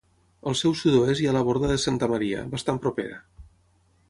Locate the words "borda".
1.51-1.71